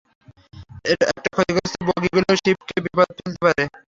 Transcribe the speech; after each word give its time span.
একটা 0.91 1.29
ক্ষতিগ্রস্ত 1.33 1.75
বগি 1.87 2.09
পুরো 2.13 2.33
শিপকে 2.39 2.77
বিপদ 2.85 3.07
ফেলতে 3.17 3.39
পারে! 3.43 3.63